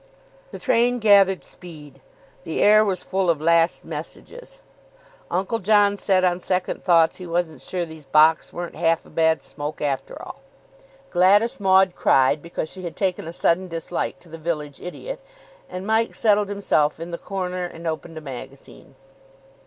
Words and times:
The 0.49 0.57
train 0.57 0.97
gathered 0.97 1.43
speed. 1.43 2.01
The 2.43 2.59
air 2.59 2.83
was 2.83 3.03
full 3.03 3.29
of 3.29 3.39
last 3.39 3.85
messages. 3.85 4.57
Uncle 5.29 5.59
John 5.59 5.95
said 5.95 6.23
on 6.23 6.39
second 6.39 6.83
thoughts 6.83 7.17
he 7.17 7.27
wasn't 7.27 7.61
sure 7.61 7.85
these 7.85 8.05
Bocks 8.07 8.51
weren't 8.51 8.73
half 8.75 9.05
a 9.05 9.11
bad 9.11 9.43
smoke 9.43 9.79
after 9.79 10.19
all. 10.19 10.41
Gladys 11.11 11.59
Maud 11.59 11.93
cried, 11.93 12.41
because 12.41 12.67
she 12.67 12.81
had 12.81 12.95
taken 12.95 13.27
a 13.27 13.31
sudden 13.31 13.67
dislike 13.67 14.19
to 14.21 14.29
the 14.29 14.39
village 14.39 14.81
idiot; 14.81 15.19
and 15.69 15.85
Mike 15.85 16.15
settled 16.15 16.49
himself 16.49 16.99
in 16.99 17.11
the 17.11 17.19
corner 17.19 17.65
and 17.65 17.85
opened 17.85 18.17
a 18.17 18.21
magazine. 18.21 18.95